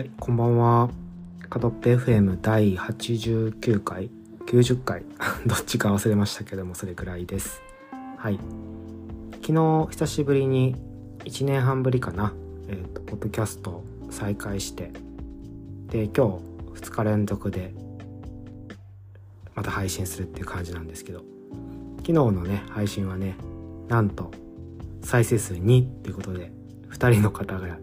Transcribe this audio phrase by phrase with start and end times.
[0.00, 0.88] はい、こんばんは。
[1.50, 4.08] カドッペ FM 第89回
[4.46, 5.04] ?90 回
[5.44, 7.60] どっちか忘れましたけども、それくらいです。
[8.16, 8.40] はい。
[9.42, 10.74] 昨日、久しぶりに、
[11.26, 12.32] 1年半ぶりかな、
[12.68, 14.90] えっ、ー、と、ポッドキャスト再開して、
[15.90, 16.40] で、今
[16.74, 17.74] 日、2日連続で、
[19.54, 21.22] また配信するっていう感じなんですけど、
[21.98, 23.36] 昨日のね、配信はね、
[23.88, 24.30] なんと、
[25.02, 26.50] 再生数2っていうことで、
[26.88, 27.76] 2人の方が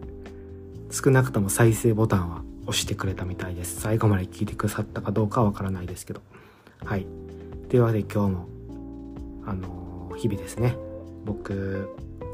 [0.90, 3.80] 少なくとも再生ボタンは押してくれたみたいです。
[3.80, 6.20] 最後まで聞いてくださったかどうかはわからないですけど。
[6.84, 7.06] はい。
[7.68, 8.48] というわけで今日も、
[9.46, 10.76] あのー、日々ですね。
[11.24, 11.88] 僕、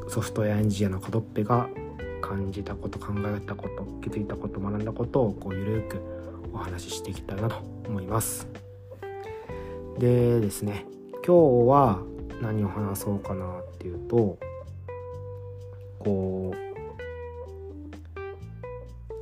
[0.07, 1.67] ソフトウェアエンジニアのコドッペが
[2.21, 5.99] 感じたこと、考えたこと、気づいたこと、学んだことをこうゆるく
[6.53, 8.47] お話ししていきたいなと思います。
[9.99, 10.85] でですね、
[11.25, 11.99] 今日は
[12.41, 14.37] 何を話そうかなっていうと、
[15.99, 16.74] こう、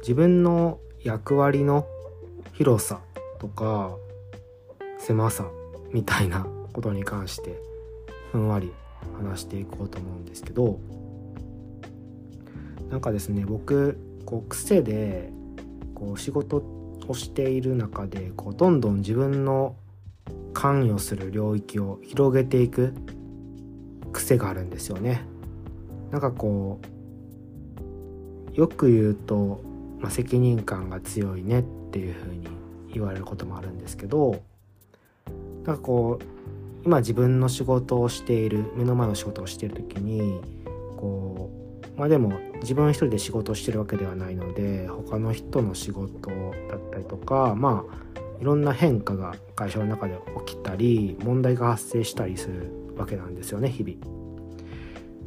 [0.03, 1.87] 自分の役割の
[2.51, 2.99] 広さ
[3.39, 3.95] とか
[4.99, 5.47] 狭さ
[5.93, 7.57] みたいなことに関して
[8.33, 8.73] ふんわり
[9.17, 10.77] 話していこうと思うんですけど
[12.89, 15.31] なんかですね僕こう癖で
[15.95, 16.57] こう仕事
[17.07, 19.77] をしている中でこうどんどん自分の
[20.53, 22.93] 関与する領域を広げていく
[24.11, 25.25] 癖があるんですよね。
[26.11, 26.81] なんかこ
[28.53, 29.63] うよく言うと
[30.03, 32.47] まあ、責任感が強いねっていうふうに
[32.93, 34.43] 言われることもあるんですけど
[35.65, 36.25] なんかこう
[36.85, 40.41] 今自分の仕事をしている目の前の仕事をしている時に
[40.97, 41.49] こ
[41.95, 46.29] うまあでも自分一人で仕事をしてるわけではないので他の人の仕事
[46.69, 54.22] だったりとかまあいろんな変化が会社の中で起きたり問題が発生したりするわけなんですよね日々。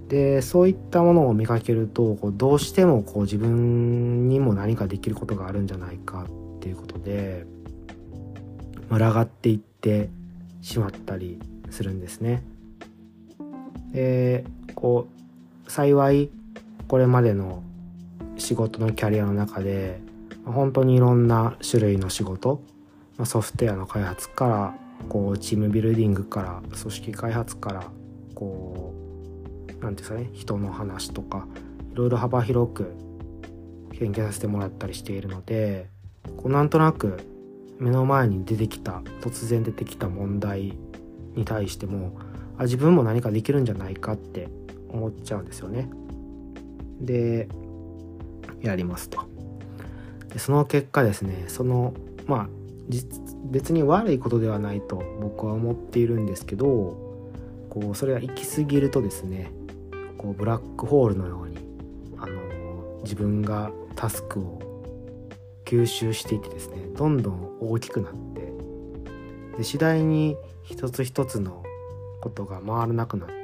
[0.09, 7.45] でそういったものを見かけるとこうどうしてもこう自分にも何かできることがあるんじゃないかっていうことで
[8.89, 10.09] 群がっていって
[10.63, 12.45] しまったりするんですね。
[13.93, 14.45] で
[14.75, 15.09] こ
[15.67, 16.31] う幸い
[16.87, 17.63] これまでの
[18.37, 20.01] 仕事のキャリアの中で
[20.45, 22.63] 本当にいろんな種類の仕事
[23.25, 24.75] ソフトウェアの開発から
[25.09, 27.85] こうチームビルディングから組織開発から
[28.35, 28.96] こう
[29.81, 31.47] 何て言うんですかね人の話とか
[31.93, 32.95] いろいろ幅広く
[33.99, 35.89] 研究させてもらったりしているので
[36.37, 37.19] こうなんとなく
[37.79, 40.77] 目の前に出てきた突然出てきた問題
[41.35, 42.19] に対しても
[42.59, 44.49] あ自分も何かできるんじゃないかって
[44.89, 45.91] 思っちゃうんですよね。
[47.01, 47.49] で
[48.63, 49.21] やりますと。
[50.33, 51.93] でその結果ですねその
[52.27, 52.49] まあ
[53.51, 56.67] 別に悪いことではないと僕は思っているんですけど
[57.69, 59.53] こうそれが行き過ぎるとですね
[60.19, 61.59] こうブラックホールのように、
[62.19, 64.61] あの自分がタスクを
[65.65, 68.53] 吸収していってですねどんどん大きくなって
[69.59, 71.63] で次第に一つ一つの
[72.21, 73.35] ことが回らなくなって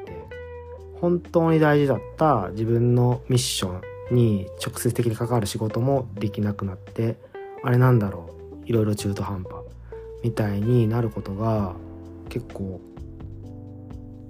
[1.01, 3.81] 本当に大事だった自分のミッショ
[4.13, 7.17] ンに直接的に関わる仕事もできなくなって
[7.65, 8.31] あれなんだろ
[8.63, 9.55] ういろいろ中途半端
[10.23, 11.75] みたいになることが
[12.29, 12.81] 結構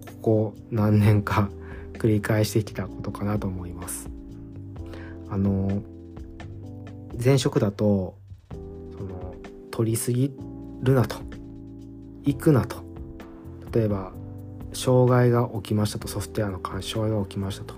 [0.07, 1.51] ここ何年か
[1.95, 4.11] 繰り返してきたことかなと思います。
[5.29, 5.83] あの
[7.23, 8.17] 前職だと
[8.97, 9.35] その
[9.71, 10.35] 取りすぎ
[10.83, 11.17] るなと
[12.25, 12.83] 行くなと。
[13.73, 14.13] 例えば
[14.73, 17.75] 障害が起きましたとソフトウェアの干渉が起きましたと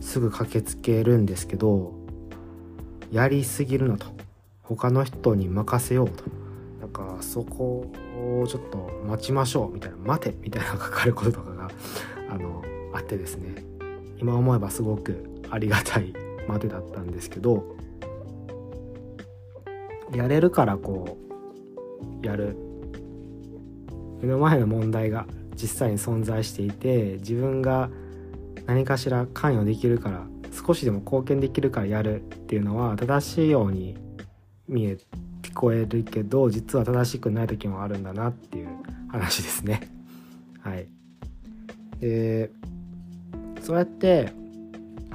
[0.00, 1.92] すぐ駆けつけるんですけど
[3.10, 4.06] やりすぎるなと。
[4.64, 6.24] 他の人に任せようと。
[6.80, 11.70] なんかそこをちょっと待ちましょうみたいな待てみたいな書かれることとかが
[12.30, 12.63] あの
[12.94, 13.64] あってですね
[14.18, 16.14] 今思えばすごくありがたい
[16.48, 17.76] までだったんですけど
[20.12, 21.18] やれるからこ
[22.22, 22.56] うやる
[24.20, 27.90] 目の前の問題が実際に存在していて自分が
[28.66, 33.98] 何かしら関与できるから少しでも貢献できるからやるっていうのは正しいように
[34.68, 34.98] 見え
[35.42, 38.68] 聞こえるけど実は正しくない時もあるんだなっていう
[39.08, 39.88] 話ですね。
[40.62, 40.86] はい。
[42.00, 42.50] で
[43.64, 44.30] そうやって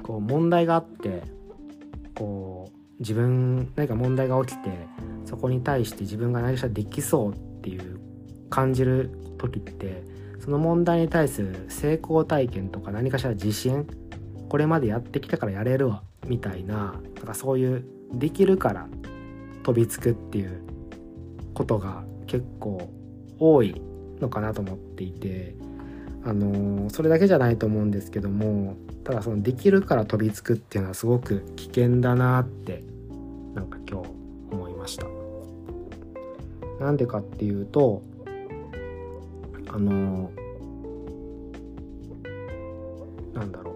[0.01, 1.21] こう問題があって
[2.15, 4.71] こう自分何か問題が起きて
[5.23, 7.99] そこに対して自分が何かしらできそうっていう
[8.49, 10.03] 感じる時って
[10.39, 13.87] その問題に対する成功体験とか何かしら自信
[14.49, 18.87] これまでやってきたからやれるわみたいななんかそういうできるから
[19.61, 20.63] 飛びつくっていう
[21.53, 22.89] ことが結構
[23.37, 23.79] 多い
[24.19, 25.55] のかなと思っていて
[26.23, 32.83] あのそれだけじゃないと思うんですけどもただそのできるから飛びつくっていうのはすごく危険だなって
[33.53, 34.09] なんか今日
[34.51, 35.05] 思いました。
[36.79, 38.01] なんでかっていうと
[39.67, 40.31] あの
[43.33, 43.71] なんだろ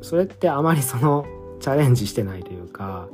[0.00, 0.04] う。
[0.04, 1.26] それってあまりその
[1.60, 3.08] チャレンジしてないというか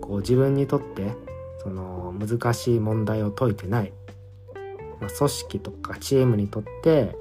[0.00, 1.14] こう自分にとって
[1.62, 3.92] その難しい問題を解いてない、
[5.00, 7.16] まあ、組織とかチームにとって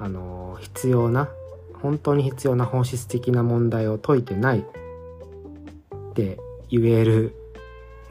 [0.00, 1.28] あの必要な
[1.82, 6.38] 本当に必要な本質的な問題を解いてないって
[6.68, 7.34] 言える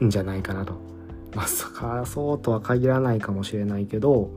[0.02, 0.74] んじゃないかなと。
[1.34, 4.30] まさかそうとは限らないかもしれないけど、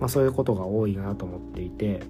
[0.00, 2.02] まあ、そういうことが多いなと思っていて。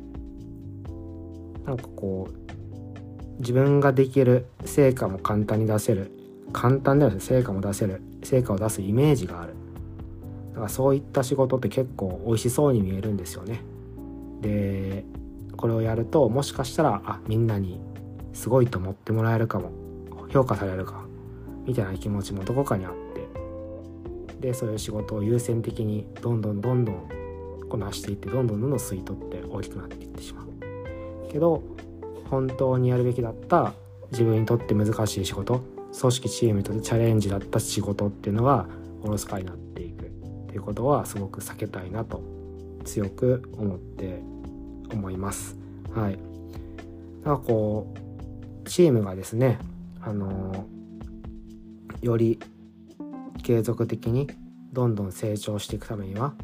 [1.66, 6.12] なんかこう自分ができる成果も簡単に出せる
[6.52, 9.54] 簡単では成果も出せる成果を出すイメージがある。
[10.50, 13.60] だからそういった仕事って結構美味しそうに見えるんですよね。
[14.40, 15.04] で
[15.56, 17.80] これをやるともしかしたらあみんなに
[18.32, 19.70] すごいと思ってもらえるかも
[20.30, 21.06] 評価されるか
[21.64, 23.06] みたいな気持ちもどこかにあって。
[24.40, 27.08] でそういう仕事を優先的にどんどんどんどん
[27.70, 30.46] こなしていってどんどんどんどん吸い取って大きくなっていってしまう。
[31.32, 31.62] けど
[32.30, 33.72] 本当にやるべきだった
[34.12, 35.62] 自分にとって難しい仕事
[35.98, 38.66] 組織チームにとってチャレンジだった仕事っていうのは
[39.02, 40.08] おろそかになっていくっ
[40.48, 42.20] ていうことはすごく避けたいなと
[42.86, 44.22] 強く思って
[44.92, 45.58] 思います。
[45.94, 46.18] はい。
[47.24, 47.92] なんかこ
[48.64, 49.58] うチームがですね、
[50.00, 50.66] あの
[52.00, 52.38] より
[53.42, 54.28] 継続的に
[54.72, 56.34] どんどん成長していくためには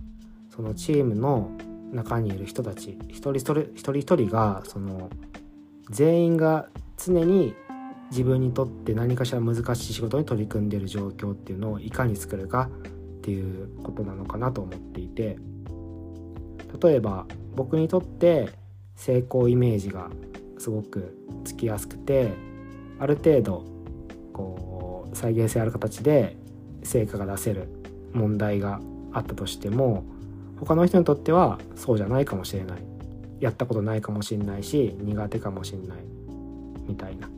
[0.51, 1.51] そのチームの
[1.93, 5.11] 中にいる人たち一人一人一人一人がその
[5.91, 7.55] 全員が常に
[8.11, 12.71] 自分にとって何かしら難しい仕事に取り組んでいる状況っていうのをいかに作るか
[13.19, 15.39] っていうことなのかなと思っていて
[16.81, 18.51] 例えば僕にとって
[18.97, 20.11] 成功イメージが
[20.59, 22.33] すごくつきやすくて
[22.99, 23.65] ある程度
[24.33, 26.37] こう再現性ある形で
[26.83, 27.69] 成果が出せる
[28.13, 28.81] 問題が
[29.13, 30.05] あったとしても
[30.59, 32.83] 他の人にとってはそうじゃないかもしれない。
[33.41, 35.99] やったことないかもしれないし苦手かもしれない。
[36.87, 37.29] みたいな。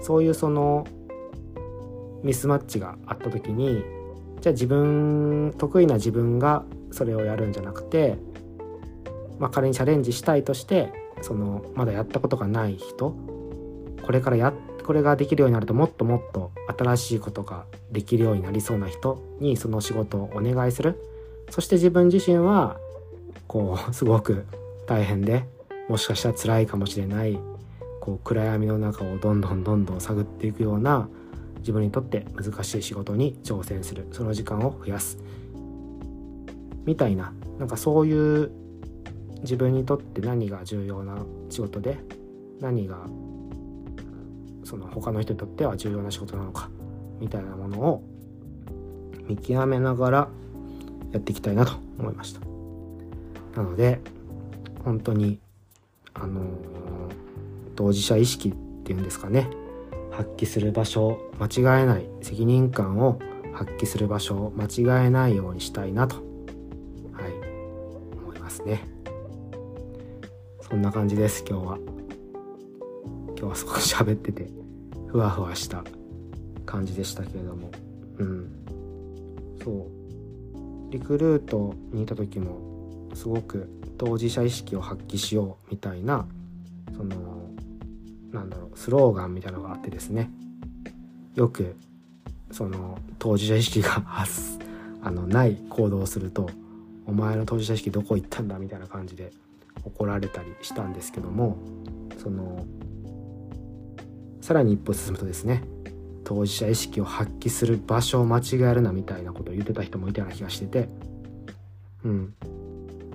[0.00, 0.86] そういうその
[2.22, 3.82] ミスマッチがあった時に
[4.40, 8.16] じゃあ自分得意な自分がそれをやるんじゃなくて
[9.38, 10.92] まあ、仮にチャレンジしたいとして
[11.22, 13.16] そのまだやったことがない人
[14.02, 14.52] これからや
[14.84, 20.98] これができるようになるともっともっと新しいことができるようになりそうな人にその仕事をお願いする。
[21.50, 22.78] そして自分自身は
[23.46, 24.46] こうすごく
[24.86, 25.44] 大変で
[25.88, 27.38] もしかしたら辛いかもしれない
[28.00, 31.08] こう暗闇の中をどんどんどんどん探っていくような
[31.58, 34.08] 自分にとって難しい仕事に挑戦する。
[34.12, 35.18] その時間を増やす。
[36.86, 38.50] みたいななんかそういう
[39.42, 41.98] 自分にとって何が重要な仕事で
[42.60, 42.98] 何が
[44.64, 46.70] その他の人にとっては重要な仕事なのか
[47.20, 48.02] みたいなものを
[49.26, 50.28] 見極めながら
[51.12, 52.40] やっていきたいなと思いました
[53.56, 54.00] なので
[54.84, 55.40] 本当に
[56.14, 56.44] あのー、
[57.76, 58.52] 当事者意識っ
[58.84, 59.48] ていうんですかね
[60.10, 63.20] 発揮する場所を間違えない責任感を
[63.52, 66.16] 発揮する場所を間違えないようにしたいなと
[67.12, 67.32] はい
[68.24, 68.97] 思いますね。
[70.68, 71.78] そんな感じです今日は。
[73.28, 74.50] 今日は少し喋ってて
[75.06, 75.82] ふわふわした
[76.66, 77.70] 感じでしたけれども。
[78.18, 78.50] うん。
[79.64, 80.92] そう。
[80.92, 86.26] リクルートにいた時もすごく当事者意識を発揮しようみたいな
[86.94, 87.16] その
[88.30, 90.30] なんだろうスローガンみたいなのがあってですね。
[91.34, 91.76] よく
[92.50, 94.02] その当事者意識が
[95.00, 96.50] あのない行動をすると
[97.06, 99.32] お前の当事者意識どこ行ったんだみたいな感じで
[99.84, 101.56] 怒られたりしたんですけども
[102.22, 102.64] その
[104.40, 105.62] さらに一歩進むとですね
[106.24, 110.88] 当事者意識を発揮する場所を間違えるなみたいなことを言ってた人もいたような気がしてて
[112.04, 112.34] うん。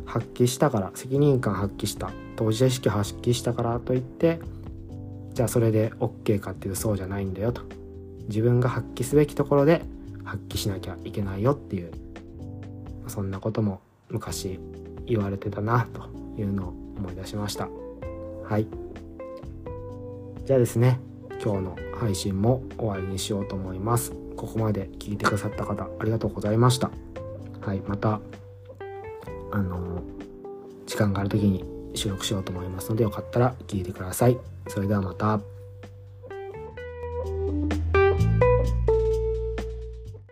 [0.06, 2.12] 発揮したから責任感発揮した。
[2.36, 4.40] 当事者意識を発揮したからといって
[5.34, 7.62] じゃあそれで OK かっていうそうじゃないんだよと。
[8.28, 9.82] 自分が発揮すべきところで
[10.24, 11.92] 発揮しなきゃいけないよっていう
[13.08, 14.60] そんなことも昔
[15.06, 16.23] 言われてたなと。
[16.38, 17.70] いうのを思い出しました。
[18.44, 18.68] はい。
[20.46, 21.00] じゃあですね
[21.42, 24.12] 今日の配信も終わりにしようと思います。
[24.36, 26.92] ここまで聞いてくださった方ありがとうございました。
[27.62, 27.82] はい。
[27.88, 28.20] また
[29.52, 30.02] あの
[30.86, 34.38] 時間がある時に収録しようと思いますのでよかったら聞いてください。
[34.68, 35.53] それではまた。